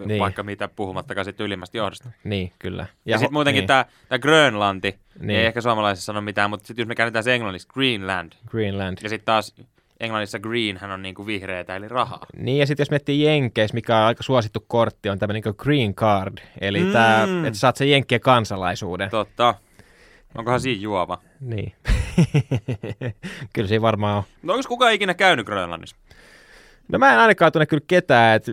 niin. 0.04 0.20
Vaikka 0.20 0.42
mitä 0.42 0.68
puhumattakaan 0.68 1.24
sitten 1.24 1.46
ylimmästä 1.46 1.76
johdosta. 1.76 2.10
Niin, 2.24 2.52
kyllä. 2.58 2.82
Ja, 2.82 3.12
ja 3.12 3.18
sitten 3.18 3.32
muutenkin 3.32 3.60
niin, 3.60 3.66
tämä 4.08 4.18
Grönlanti, 4.18 4.90
niin. 4.90 5.26
Niin. 5.26 5.40
ei 5.40 5.46
ehkä 5.46 5.60
suomalaisessa 5.60 6.06
sano 6.06 6.20
mitään, 6.20 6.50
mutta 6.50 6.66
sitten 6.66 6.82
jos 6.82 6.88
me 6.88 6.94
käännetään 6.94 7.24
se 7.24 7.34
englanniksi, 7.34 7.68
Greenland. 7.68 8.32
Greenland. 8.46 8.98
Ja 9.02 9.08
sitten 9.08 9.26
taas 9.26 9.54
englannissa 10.00 10.38
green 10.38 10.76
hän 10.76 10.90
on 10.90 11.02
niinku 11.02 11.26
vihreätä, 11.26 11.76
eli 11.76 11.88
rahaa. 11.88 12.26
Niin, 12.36 12.58
ja 12.58 12.66
sitten 12.66 12.82
jos 12.82 12.90
miettii 12.90 13.22
Jenkeissä, 13.22 13.74
mikä 13.74 13.98
on 13.98 14.02
aika 14.02 14.22
suosittu 14.22 14.64
kortti, 14.68 15.08
on 15.08 15.18
tämmöinen 15.18 15.42
niin 15.44 15.54
green 15.58 15.94
card, 15.94 16.38
eli 16.60 16.84
mm. 16.84 16.92
tämä, 16.92 17.28
että 17.46 17.58
saat 17.58 17.76
sen 17.76 17.90
Jenkkien 17.90 18.20
kansalaisuuden. 18.20 19.10
Totta. 19.10 19.54
Onkohan 20.38 20.60
siinä 20.60 20.82
juova? 20.82 21.18
Niin. 21.40 21.72
kyllä 23.52 23.68
siinä 23.68 23.82
varmaan 23.82 24.16
on. 24.16 24.22
No 24.42 24.54
onko 24.54 24.68
kukaan 24.68 24.92
ikinä 24.92 25.14
käynyt 25.14 25.46
Grönlannissa? 25.46 25.96
No 26.92 26.98
mä 26.98 27.12
en 27.12 27.18
ainakaan 27.18 27.52
tunne 27.52 27.66
kyllä 27.66 27.84
ketään, 27.86 28.36
että 28.36 28.52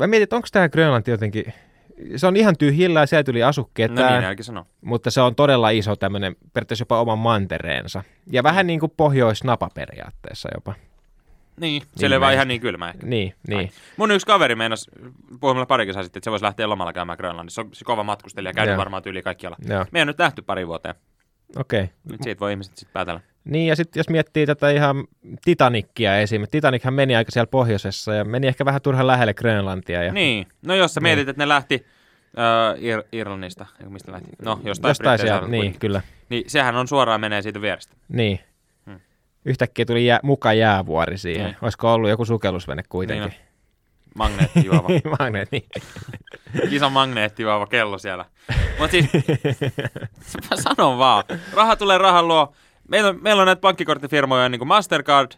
mä 0.00 0.06
mietin, 0.06 0.22
että 0.22 0.36
onko 0.36 0.48
tämä 0.52 0.68
Grönlanti 0.68 1.10
jotenkin, 1.10 1.44
se 2.16 2.26
on 2.26 2.36
ihan 2.36 2.56
tyhjillä 2.58 3.00
ja 3.00 3.06
sieltä 3.06 3.26
tuli 3.26 3.42
asu 3.42 3.70
No 3.88 3.94
niin, 3.94 4.24
älkää 4.24 4.42
sano. 4.42 4.66
mutta 4.80 5.10
se 5.10 5.20
on 5.20 5.34
todella 5.34 5.70
iso 5.70 5.96
tämmöinen, 5.96 6.36
periaatteessa 6.52 6.82
jopa 6.82 7.00
oman 7.00 7.18
mantereensa. 7.18 8.02
Ja 8.32 8.42
vähän 8.42 8.66
niin 8.66 8.80
kuin 8.80 8.92
pohjoisnapa 8.96 9.68
periaatteessa 9.74 10.48
jopa. 10.54 10.74
Niin, 11.60 11.82
siellä 11.96 12.16
ei 12.16 12.20
vaan 12.20 12.34
ihan 12.34 12.48
niin 12.48 12.60
kylmä 12.60 12.88
ehkä. 12.88 13.06
Niin, 13.06 13.34
niin. 13.48 13.58
Ai. 13.58 13.70
Mun 13.96 14.10
yksi 14.10 14.26
kaveri 14.26 14.54
meinasi 14.54 14.90
puhumalla 15.40 15.66
pari 15.66 15.86
kesää 15.86 16.02
sitten, 16.02 16.18
että 16.18 16.24
se 16.24 16.30
voisi 16.30 16.44
lähteä 16.44 16.68
lomalla 16.68 16.92
käymään 16.92 17.16
Grönlannissa. 17.16 17.62
Se 17.62 17.66
on 17.66 17.74
se 17.74 17.84
kova 17.84 18.02
matkustelija, 18.04 18.52
käynyt 18.52 18.76
varmaan 18.76 19.02
tyyli 19.02 19.22
kaikkialla. 19.22 19.56
Me 19.90 19.98
ei 19.98 20.04
nyt 20.04 20.18
nähty 20.18 20.42
pari 20.42 20.66
vuoteen. 20.66 20.94
Okei. 21.56 21.80
Okay. 21.82 21.94
Nyt 22.10 22.22
siitä 22.22 22.40
voi 22.40 22.50
ihmiset 22.52 22.76
sitten 22.76 22.92
päätellä. 22.92 23.20
Niin, 23.44 23.66
ja 23.66 23.76
sitten 23.76 24.00
jos 24.00 24.08
miettii 24.08 24.46
tätä 24.46 24.70
ihan 24.70 25.04
Titanikkia 25.44 26.18
esim. 26.20 26.42
Titanichan 26.50 26.94
meni 26.94 27.16
aika 27.16 27.30
siellä 27.32 27.46
pohjoisessa 27.46 28.14
ja 28.14 28.24
meni 28.24 28.46
ehkä 28.46 28.64
vähän 28.64 28.82
turhan 28.82 29.06
lähelle 29.06 29.34
Grönlantia. 29.34 30.02
Ja 30.02 30.12
Niin, 30.12 30.46
no 30.66 30.74
jos 30.74 30.94
sä 30.94 31.00
Niin. 31.00 31.02
mietit, 31.02 31.28
että 31.28 31.42
ne 31.42 31.48
lähti 31.48 31.86
äh, 32.38 32.78
Ir- 32.82 33.04
Irlannista, 33.12 33.66
mistä 33.88 34.12
lähti? 34.12 34.28
No, 34.42 34.60
jostain, 34.64 34.90
jostain 34.90 35.18
siellä, 35.18 35.40
niin, 35.40 35.50
kuitenkin. 35.50 35.80
kyllä. 35.80 36.00
Niin 36.28 36.44
sehän 36.46 36.76
on 36.76 36.88
suoraan 36.88 37.20
menee 37.20 37.42
siitä 37.42 37.60
vierestä. 37.60 37.94
Niin. 38.08 38.40
Hmm. 38.86 39.00
Yhtäkkiä 39.44 39.84
tuli 39.84 40.06
jää, 40.06 40.20
muka 40.22 40.52
jäävuori 40.52 41.18
siihen. 41.18 41.44
Niin. 41.44 41.56
Olisiko 41.62 41.92
ollut 41.94 42.10
joku 42.10 42.24
sukellusvene 42.24 42.82
kuitenkin? 42.88 43.28
Niin 43.28 43.40
Magneettijuova. 44.14 44.88
Magneetti. 45.18 45.66
Iso 46.70 46.90
magneettijuova 46.90 47.66
kello 47.66 47.98
siellä. 47.98 48.24
Mutta 48.78 48.90
siis, 48.90 49.06
mä 50.50 50.56
sanon 50.56 50.98
vaan, 50.98 51.24
raha 51.52 51.76
tulee 51.76 51.98
rahan 51.98 52.28
luo. 52.28 52.54
Meillä 52.88 53.08
on, 53.08 53.18
meillä 53.22 53.40
on 53.42 53.46
näitä 53.46 53.60
pankkikorttifirmoja 53.60 54.48
niin 54.48 54.58
kuin 54.58 54.68
Mastercard, 54.68 55.32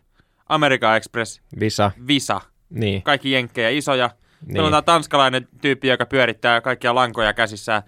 American 0.48 0.96
Express, 0.96 1.40
Visa. 1.60 1.90
Visa, 2.06 2.40
Niin. 2.70 3.02
kaikki 3.02 3.30
jenkkejä 3.30 3.68
isoja. 3.70 4.06
Niin. 4.06 4.52
Meillä 4.52 4.60
on 4.60 4.64
niin. 4.64 4.70
tämä 4.70 4.82
tanskalainen 4.82 5.48
tyyppi, 5.60 5.88
joka 5.88 6.06
pyörittää 6.06 6.60
kaikkia 6.60 6.94
lankoja 6.94 7.32
käsissään. 7.32 7.82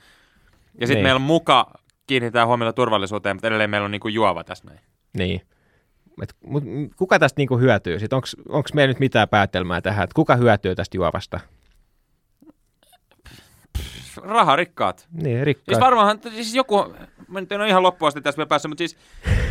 Ja 0.81 0.87
sitten 0.87 0.95
Niin. 0.97 1.03
meillä 1.03 1.17
on 1.19 1.23
muka 1.23 1.71
kiinnittää 2.07 2.47
huomiota 2.47 2.73
turvallisuuteen, 2.73 3.37
mutta 3.37 3.47
edelleen 3.49 3.71
meillä 3.71 3.85
on 3.85 3.91
niinku 3.91 4.09
juova 4.09 4.45
tässä 4.45 4.65
näin. 4.69 4.81
Niin. 5.17 5.41
Et, 6.23 6.35
mut, 6.47 6.65
kuka 6.97 7.19
tästä 7.19 7.41
niinku 7.41 7.59
hyötyy? 7.59 7.99
Onko 8.49 8.69
meillä 8.75 8.91
nyt 8.91 9.01
mitään 9.01 9.29
päätelmää 9.29 9.81
tähän, 9.81 10.05
että 10.05 10.15
kuka 10.15 10.37
hyötyy 10.37 10.75
tästä 10.75 10.97
juovasta? 10.97 11.41
Raha 14.23 14.57
rikkaat. 14.57 15.09
Niin, 15.13 15.25
Siis 15.37 15.45
rikkaat. 15.45 15.81
varmaan, 15.81 16.21
siis 16.31 16.55
joku, 16.55 16.95
mä 17.29 17.41
nyt 17.41 17.53
en 17.53 17.61
ole 17.61 17.69
ihan 17.69 17.83
loppuun 17.83 18.09
asti 18.09 18.21
tässä 18.21 18.37
vielä 18.37 18.49
päässä, 18.49 18.69
mutta 18.69 18.81
siis 18.81 18.97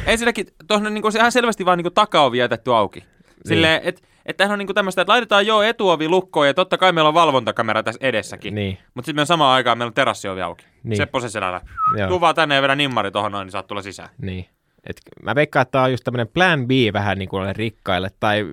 ensinnäkin 0.06 0.48
tuohon 0.68 0.94
niinku, 0.94 1.12
se 1.12 1.20
ihan 1.20 1.32
selvästi 1.32 1.66
vaan 1.66 1.78
niinku 1.78 1.92
takaovi 1.92 2.38
jätetty 2.38 2.74
auki. 2.74 3.04
Silleen, 3.46 3.82
että 3.84 4.02
et 4.26 4.38
tämähän 4.38 4.54
on 4.54 4.60
niinku 4.60 4.74
tämmöistä, 4.74 5.02
että 5.02 5.12
laitetaan 5.12 5.48
jo 5.48 5.62
etuovi 5.62 6.10
lukkoon 6.10 6.48
ja 6.48 6.54
totta 6.54 6.78
kai 6.78 6.92
meillä 6.92 7.08
on 7.08 7.14
valvontakamera 7.14 7.84
tässä 7.84 8.00
edessäkin. 8.08 8.56
Niin, 8.56 8.78
Mutta 8.94 9.06
sitten 9.06 9.16
meillä 9.16 9.26
samaan 9.26 9.56
aikaan 9.56 9.78
meillä 9.78 9.90
on 9.90 9.94
terassiovi 9.94 10.42
auki. 10.42 10.66
Niin. 10.66 10.74
Niin. 10.84 10.98
Seppo 10.98 11.20
se 11.20 11.30
selällä. 11.30 11.62
Tuu 12.08 12.22
vaan 12.22 12.36
tänne 12.36 12.56
ja 12.56 12.62
vedä 12.62 12.76
nimmari 12.76 13.12
tohon 13.12 13.32
noin, 13.32 13.46
niin 13.46 13.52
saat 13.52 13.68
tulla 13.68 13.82
sisään. 13.82 14.10
Niin. 14.18 14.46
Et 14.84 15.02
mä 15.24 15.36
veikkaan, 15.36 15.62
että 15.62 15.72
tämä 15.72 15.84
on 15.84 15.92
just 15.92 16.04
tämmöinen 16.04 16.28
plan 16.28 16.68
B 16.68 16.72
vähän 16.94 17.18
niin 17.18 17.30
kuin 17.30 17.56
rikkaille. 17.56 18.12
Tai, 18.20 18.46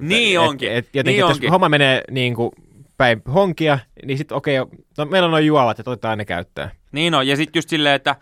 Niin 0.00 0.40
onkin. 0.40 0.72
Et, 0.72 0.76
et 0.76 0.94
jotenkin, 0.94 1.04
Niin 1.04 1.28
jos 1.28 1.30
onkin. 1.36 1.50
homma 1.50 1.68
menee 1.68 2.02
niin 2.10 2.34
kuin 2.34 2.50
päin 2.96 3.22
honkia, 3.34 3.78
niin 4.04 4.18
sitten 4.18 4.36
okei, 4.36 4.56
no, 4.98 5.04
meillä 5.04 5.26
on 5.26 5.30
noin 5.32 5.46
juovat, 5.46 5.78
että 5.80 5.90
otetaan 5.90 6.18
ne 6.18 6.24
käyttöön. 6.24 6.70
Niin 6.92 7.14
on, 7.14 7.28
ja 7.28 7.36
sitten 7.36 7.58
just 7.58 7.68
silleen, 7.68 7.94
että 7.94 8.16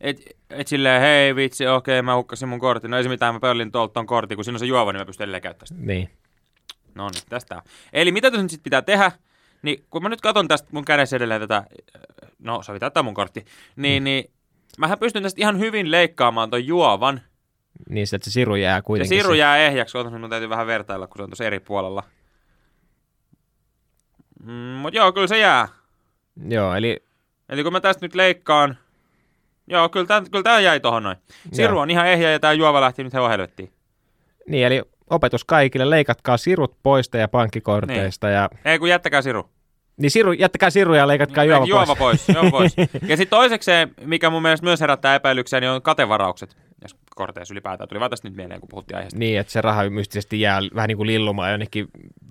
et, 0.00 0.36
et 0.50 0.68
silleen, 0.68 1.00
hei 1.00 1.36
vitsi, 1.36 1.66
okei, 1.66 2.02
mä 2.02 2.16
hukkasin 2.16 2.48
mun 2.48 2.58
kortin. 2.60 2.90
No 2.90 2.96
ei 2.96 3.02
se 3.02 3.08
mitään, 3.08 3.34
mä 3.34 3.40
pöllin 3.40 3.72
tuolta 3.72 3.92
ton 3.92 4.06
kortin, 4.06 4.36
kun 4.36 4.44
siinä 4.44 4.54
on 4.56 4.60
se 4.60 4.66
juova, 4.66 4.92
niin 4.92 5.00
mä 5.00 5.06
pystyn 5.06 5.24
edelleen 5.24 5.42
käyttämään 5.42 5.68
sitä. 5.68 5.80
Niin. 5.80 6.08
No 6.94 7.08
niin, 7.08 7.22
tästä 7.28 7.56
on. 7.56 7.62
Eli 7.92 8.12
mitä 8.12 8.30
tässä 8.30 8.42
nyt 8.42 8.50
sitten 8.50 8.64
pitää 8.64 8.82
tehdä? 8.82 9.12
Niin 9.62 9.84
kun 9.90 10.02
mä 10.02 10.08
nyt 10.08 10.20
katson 10.20 10.48
tästä 10.48 10.68
mun 10.72 10.84
kädessä 10.84 11.16
edelleen 11.16 11.40
tätä, 11.40 11.64
no 12.38 12.62
sovitaan, 12.62 12.92
tämä 12.92 13.02
mun 13.02 13.14
kortti, 13.14 13.44
niin, 13.76 14.02
mm. 14.02 14.04
niin 14.04 14.24
mähän 14.78 14.98
pystyn 14.98 15.22
tästä 15.22 15.40
ihan 15.40 15.58
hyvin 15.58 15.90
leikkaamaan 15.90 16.50
ton 16.50 16.66
juovan. 16.66 17.20
Niin, 17.88 18.06
että 18.14 18.24
se 18.30 18.32
siru 18.32 18.54
jää 18.56 18.82
kuitenkin. 18.82 19.18
siru 19.18 19.32
se- 19.32 19.38
jää 19.38 19.56
ehjäksi, 19.56 19.98
otan 19.98 20.20
mun 20.20 20.30
täytyy 20.30 20.48
vähän 20.48 20.66
vertailla, 20.66 21.06
kun 21.06 21.16
se 21.16 21.22
on 21.22 21.30
tuossa 21.30 21.44
eri 21.44 21.60
puolella. 21.60 22.02
Mm, 24.42 24.52
mut 24.52 24.94
joo, 24.94 25.12
kyllä 25.12 25.26
se 25.26 25.38
jää. 25.38 25.68
Joo, 26.48 26.74
eli 26.74 27.04
Eli 27.48 27.62
kun 27.62 27.72
mä 27.72 27.80
tästä 27.80 28.04
nyt 28.06 28.14
leikkaan, 28.14 28.78
joo, 29.66 29.88
kyllä 29.88 30.06
tää, 30.06 30.22
kyllä 30.30 30.42
tää 30.42 30.60
jäi 30.60 30.80
tohon 30.80 31.02
noin. 31.02 31.16
Siru 31.52 31.72
Joo. 31.74 31.82
on 31.82 31.90
ihan 31.90 32.06
ehjä 32.08 32.30
ja 32.30 32.40
tää 32.40 32.52
juova 32.52 32.80
lähti 32.80 33.04
nyt 33.04 33.12
hevon 33.12 33.30
helvettiin. 33.30 33.72
Niin, 34.48 34.66
eli 34.66 34.82
opetus 35.10 35.44
kaikille, 35.44 35.90
leikatkaa 35.90 36.36
sirut 36.36 36.76
pois 36.82 37.10
ja 37.14 37.28
pankkikorteista. 37.28 38.26
Niin. 38.26 38.34
Ja, 38.34 38.48
Ei 38.64 38.78
kun 38.78 38.88
jättäkää 38.88 39.22
siru. 39.22 39.50
Niin 39.96 40.10
siru, 40.10 40.32
jättäkää 40.32 40.70
siru 40.70 40.94
ja 40.94 41.08
leikatkaa 41.08 41.44
juova, 41.44 41.66
juova 41.66 41.96
pois. 41.96 42.24
pois. 42.26 42.36
Juova 42.36 42.50
pois. 42.50 42.76
ja 43.08 43.16
sitten 43.16 43.38
toisekseen, 43.38 43.90
mikä 44.04 44.30
mun 44.30 44.42
mielestä 44.42 44.64
myös 44.64 44.80
herättää 44.80 45.14
epäilyksiä, 45.14 45.60
niin 45.60 45.70
on 45.70 45.82
katevaraukset. 45.82 46.56
Jos 46.82 46.96
korteissa 47.16 47.54
ylipäätään 47.54 47.88
tuli 47.88 48.00
vaan 48.00 48.10
tästä 48.10 48.28
nyt 48.28 48.36
mieleen, 48.36 48.60
kun 48.60 48.68
puhuttiin 48.68 48.96
aiheesta. 48.96 49.18
Niin, 49.18 49.40
että 49.40 49.52
se 49.52 49.60
raha 49.60 49.90
mystisesti 49.90 50.40
jää 50.40 50.60
vähän 50.74 50.88
niin 50.88 50.96
kuin 50.96 51.06
lillumaan 51.06 51.50
jonnekin 51.50 51.88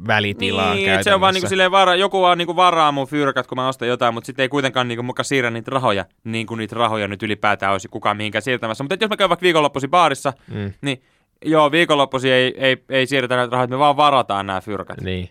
välitilaan 0.07 0.75
Niin, 0.75 1.03
se 1.03 1.13
on 1.13 1.21
vaan 1.21 1.33
niinku 1.33 1.49
silleen 1.49 1.71
vara, 1.71 1.95
joku 1.95 2.21
vaan 2.21 2.37
niinku 2.37 2.55
varaa 2.55 2.91
mun 2.91 3.07
fyrkat, 3.07 3.47
kun 3.47 3.55
mä 3.55 3.67
ostan 3.67 3.87
jotain, 3.87 4.13
mutta 4.13 4.25
sitten 4.25 4.43
ei 4.43 4.49
kuitenkaan 4.49 4.87
niinku 4.87 5.03
muka 5.03 5.23
siirrä 5.23 5.49
niitä 5.49 5.71
rahoja, 5.71 6.05
niin 6.23 6.47
kuin 6.47 6.57
niitä 6.57 6.75
rahoja 6.75 7.07
nyt 7.07 7.23
ylipäätään 7.23 7.71
olisi 7.71 7.87
kukaan 7.87 8.17
mihinkään 8.17 8.41
siirtämässä. 8.41 8.83
Mutta 8.83 8.97
jos 9.01 9.09
mä 9.09 9.17
käyn 9.17 9.29
vaikka 9.29 9.43
viikonloppuisin 9.43 9.89
baarissa, 9.89 10.33
Mm, 10.53 10.73
niin 10.81 11.01
joo, 11.45 11.71
viikonloppuisin 11.71 12.31
ei, 12.31 12.53
ei, 12.57 12.83
ei 12.89 13.07
siirretä 13.07 13.35
näitä 13.35 13.51
rahoja, 13.51 13.67
me 13.67 13.79
vaan 13.79 13.97
varataan 13.97 14.45
nämä 14.47 14.61
fyrkat. 14.61 15.01
niin. 15.01 15.29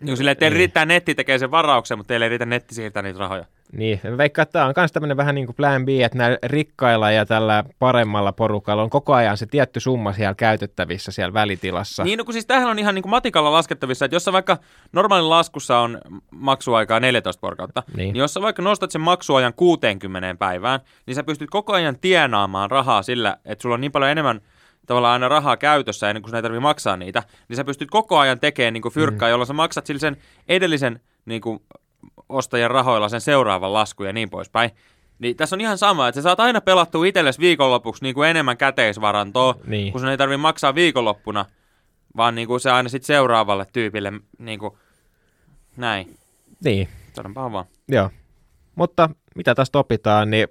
Niin 0.00 0.28
että 0.28 0.34
teillä 0.40 0.54
Niin. 0.54 0.58
riittää 0.58 0.84
netti 0.84 1.14
tekee 1.14 1.38
sen 1.38 1.50
varauksen, 1.50 1.98
mutta 1.98 2.08
teillä 2.08 2.26
ei 2.26 2.30
riitä 2.30 2.46
netti 2.46 2.74
siirtää 2.74 3.02
niitä 3.02 3.18
rahoja. 3.18 3.44
Niin, 3.72 4.00
veikkaan, 4.18 4.42
että 4.42 4.52
tämä 4.52 4.66
on 4.66 4.72
myös 4.76 4.92
tämmöinen 4.92 5.16
vähän 5.16 5.34
niin 5.34 5.46
kuin 5.46 5.56
plan 5.56 5.84
B, 5.84 5.88
että 5.88 6.18
näillä 6.18 6.38
rikkailla 6.42 7.10
ja 7.10 7.26
tällä 7.26 7.64
paremmalla 7.78 8.32
porukalla 8.32 8.82
on 8.82 8.90
koko 8.90 9.14
ajan 9.14 9.36
se 9.36 9.46
tietty 9.46 9.80
summa 9.80 10.12
siellä 10.12 10.34
käytettävissä 10.34 11.12
siellä 11.12 11.32
välitilassa. 11.34 12.04
Niin, 12.04 12.18
no 12.18 12.24
kun 12.24 12.32
siis 12.32 12.46
tämähän 12.46 12.68
on 12.70 12.78
ihan 12.78 12.94
niin 12.94 13.02
kuin 13.02 13.10
matikalla 13.10 13.52
laskettavissa, 13.52 14.04
että 14.04 14.14
jos 14.14 14.24
sä 14.24 14.32
vaikka 14.32 14.58
normaalin 14.92 15.30
laskussa 15.30 15.78
on 15.78 15.98
maksuaikaa 16.30 17.00
14 17.00 17.42
vuorokautta, 17.42 17.82
Niin. 17.86 17.96
niin. 17.96 18.12
niin 18.12 18.20
jos 18.20 18.34
sä 18.34 18.42
vaikka 18.42 18.62
nostat 18.62 18.90
sen 18.90 19.00
maksuajan 19.00 19.54
60 19.54 20.34
päivään, 20.38 20.80
niin 21.06 21.14
sä 21.14 21.24
pystyt 21.24 21.50
koko 21.50 21.72
ajan 21.72 21.98
tienaamaan 22.00 22.70
rahaa 22.70 23.02
sillä, 23.02 23.36
että 23.44 23.62
sulla 23.62 23.74
on 23.74 23.80
niin 23.80 23.92
paljon 23.92 24.10
enemmän 24.10 24.40
tavallaan 24.86 25.12
aina 25.12 25.28
rahaa 25.28 25.56
käytössä 25.56 26.10
ennen 26.10 26.22
kuin 26.22 26.30
sun 26.30 26.36
ei 26.36 26.42
tarvitse 26.42 26.60
maksaa 26.60 26.96
niitä, 26.96 27.22
niin 27.48 27.56
sä 27.56 27.64
pystyt 27.64 27.90
koko 27.90 28.18
ajan 28.18 28.40
tekemään 28.40 28.72
niin 28.72 28.82
kuin 28.82 28.92
fyrkkaa, 28.94 29.28
mm. 29.28 29.30
jolloin 29.30 29.46
sä 29.46 29.52
maksat 29.52 29.86
sillä 29.86 29.98
sen 29.98 30.16
edellisen 30.48 31.00
niin 31.24 31.40
kuin 31.40 31.60
ostajan 32.28 32.70
rahoilla 32.70 33.08
sen 33.08 33.20
seuraavan 33.20 33.72
laskun 33.72 34.06
ja 34.06 34.12
niin 34.12 34.30
poispäin. 34.30 34.70
Niin 35.18 35.36
tässä 35.36 35.56
on 35.56 35.60
ihan 35.60 35.78
sama, 35.78 36.08
että 36.08 36.18
sä 36.20 36.22
saat 36.22 36.40
aina 36.40 36.60
pelattua 36.60 37.06
itsellesi 37.06 37.40
viikonlopuksi 37.40 38.02
niin 38.02 38.14
kuin 38.14 38.28
enemmän 38.28 38.56
käteisvarantoa, 38.56 39.54
Niin. 39.66 39.92
kun 39.92 40.00
sun 40.00 40.10
ei 40.10 40.18
tarvitse 40.18 40.36
maksaa 40.36 40.74
viikonloppuna, 40.74 41.44
vaan 42.16 42.34
niin 42.34 42.48
kuin 42.48 42.60
se 42.60 42.70
aina 42.70 42.88
sitten 42.88 43.06
seuraavalle 43.06 43.66
tyypille 43.72 44.12
niin 44.38 44.58
kuin, 44.58 44.72
näin. 45.76 46.16
Niin, 46.64 46.88
Sanonpa 47.12 47.52
vaan. 47.52 47.64
joo. 47.88 48.10
Mutta 48.74 49.10
mitä 49.36 49.54
tästä 49.54 49.78
opitaan, 49.78 50.30
niin 50.30 50.48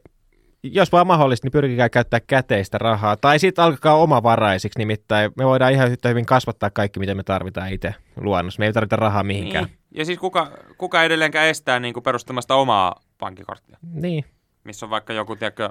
jos 0.63 0.91
vaan 0.91 1.07
mahdollista, 1.07 1.45
niin 1.45 1.51
pyrkikää 1.51 1.89
käyttää 1.89 2.19
käteistä 2.19 2.77
rahaa. 2.77 3.17
Tai 3.17 3.39
sitten 3.39 3.65
alkakaa 3.65 3.95
omavaraisiksi, 3.95 4.79
nimittäin 4.79 5.31
me 5.37 5.45
voidaan 5.45 5.73
ihan 5.73 5.91
yhtä 5.91 6.09
hyvin 6.09 6.25
kasvattaa 6.25 6.69
kaikki, 6.69 6.99
mitä 6.99 7.15
me 7.15 7.23
tarvitaan 7.23 7.73
itse 7.73 7.95
luonnossa. 8.17 8.59
Me 8.59 8.65
ei 8.65 8.73
tarvita 8.73 8.95
rahaa 8.95 9.23
mihinkään. 9.23 9.65
Niin. 9.65 9.77
Ja 9.91 10.05
siis 10.05 10.19
kuka, 10.19 10.51
kuka 10.77 11.03
edelleenkään 11.03 11.47
estää 11.47 11.79
niin 11.79 11.93
kuin 11.93 12.03
perustamasta 12.03 12.55
omaa 12.55 12.95
pankkikorttia, 13.17 13.77
Niin, 13.93 14.25
missä 14.63 14.85
on 14.85 14.89
vaikka 14.89 15.13
joku, 15.13 15.35
tiedätkö, 15.35 15.69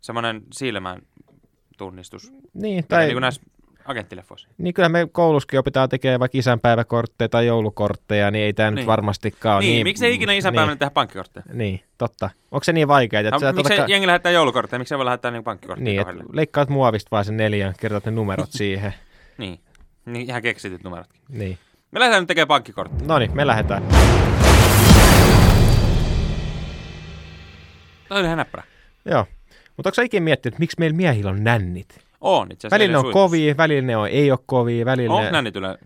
semmoinen 0.00 0.42
silmän 0.52 1.02
tunnistus. 1.78 2.32
niin. 2.54 2.84
Tai... 2.88 3.04
Niin 3.04 3.14
kuin 3.14 3.20
näissä 3.20 3.42
agenttileffoissa. 3.84 4.48
niin 4.58 4.74
kyllä 4.74 4.88
me 4.88 5.08
koulussakin 5.12 5.58
opitaan 5.60 5.88
tekemään 5.88 6.20
vaikka 6.20 6.38
isänpäiväkortteja 6.38 7.28
tai 7.28 7.46
joulukortteja, 7.46 8.30
niin 8.30 8.44
ei 8.44 8.52
tämä 8.52 8.70
nyt 8.70 8.76
Niin. 8.76 8.86
varmastikaan 8.86 9.56
ole 9.56 9.64
niin, 9.64 9.72
niin. 9.74 9.84
miksi 9.86 10.06
ei 10.06 10.14
ikinä 10.14 10.32
isänpäivänä 10.32 10.72
niin, 10.72 10.78
tehdä 10.78 10.90
pankkikortteja? 10.90 11.44
niin, 11.52 11.80
totta. 11.98 12.30
Onko 12.50 12.64
se 12.64 12.72
niin 12.72 12.88
vaikeaa? 12.88 13.20
Että 13.20 13.30
No, 13.30 13.38
sä 13.38 13.52
miksi 13.52 13.68
totta 13.68 13.82
ka... 13.82 13.90
jengi 13.92 14.06
lähettää 14.06 14.32
joulukortteja, 14.32 14.78
miksi 14.78 14.88
se 14.88 14.96
voi 14.98 15.04
lähettää 15.04 15.30
niin 15.30 15.44
pankkikortteja 15.44 16.04
Niin, 16.04 16.24
leikkaat 16.32 16.68
muovista 16.68 17.08
vaan 17.10 17.24
sen 17.24 17.36
neljän, 17.36 17.74
kertaat 17.80 18.04
ne 18.04 18.10
numerot 18.10 18.50
siihen. 18.52 18.94
Niin. 19.38 19.60
niin, 20.06 20.26
ihan 20.28 20.42
keksityt 20.42 20.84
numerotkin. 20.84 21.20
Niin. 21.28 21.58
Me 21.90 22.00
lähdetään 22.00 22.22
nyt 22.22 22.28
tekemään 22.28 22.48
pankkikortteja. 22.48 23.08
No 23.08 23.18
niin, 23.18 23.36
me 23.36 23.46
lähdetään. 23.46 23.82
Toi 28.08 28.18
oli 28.18 28.26
ihan 28.26 28.38
näppärä. 28.38 28.62
Joo. 29.04 29.26
Mutta 29.76 29.88
onko 29.88 29.94
sä 29.94 30.02
ikinä 30.02 30.24
miettinyt, 30.24 30.54
että 30.54 30.60
miksi 30.60 30.76
meillä 30.78 30.96
miehillä 30.96 31.30
on 31.30 31.44
nännit? 31.44 32.01
On 32.22 32.48
itse 32.52 32.66
asiassa. 32.66 32.74
Välillä 32.78 32.92
ne 32.92 32.98
on 32.98 33.04
eilen 33.04 33.12
kovia, 33.12 33.56
välillä 33.56 33.86
ne 33.86 33.96
on, 33.96 34.08
ei 34.08 34.30
ole 34.30 34.38
kovia, 34.46 34.84
välillä 34.84 35.14
Onko 35.14 35.24
ne... 35.24 35.30
nännit 35.30 35.56
yle? 35.56 35.78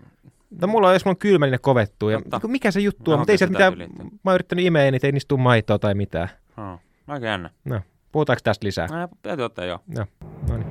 No 0.61 0.67
mulla 0.69 0.89
on, 0.89 0.95
jos 0.95 1.05
mulla 1.05 1.13
on 1.13 1.19
kylmä, 1.19 1.47
niin 1.47 1.53
ne 1.53 1.59
kovettuu. 1.59 2.09
Ja 2.09 2.19
Totta. 2.19 2.41
niin 2.43 2.51
mikä 2.51 2.71
se 2.71 2.81
juttu 2.81 3.13
on, 3.13 3.19
mutta 3.19 3.33
ei 3.33 3.39
sitä 3.39 3.51
mitään, 3.51 3.75
ylittää. 3.75 4.05
mä 4.05 4.11
oon 4.25 4.35
yrittänyt 4.35 4.65
imeä, 4.65 4.91
niin 4.91 5.01
ei 5.03 5.13
niistä 5.13 5.29
tule 5.29 5.41
maitoa 5.41 5.79
tai 5.79 5.95
mitään. 5.95 6.29
Oh, 6.57 6.81
aika 7.09 7.27
jännä. 7.27 7.51
No, 7.65 7.81
puhutaanko 8.13 8.41
tästä 8.45 8.67
lisää? 8.67 8.87
No, 8.87 9.09
täytyy 9.23 9.45
ottaa 9.45 9.65
joo. 9.65 9.79
No, 9.87 10.07
no 10.49 10.65